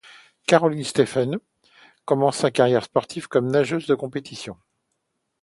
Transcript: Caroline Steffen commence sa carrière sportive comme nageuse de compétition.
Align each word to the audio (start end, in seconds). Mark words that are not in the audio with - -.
Caroline 0.47 0.83
Steffen 0.83 1.37
commence 2.05 2.37
sa 2.37 2.49
carrière 2.49 2.85
sportive 2.85 3.27
comme 3.27 3.51
nageuse 3.51 3.85
de 3.85 3.93
compétition. 3.93 4.57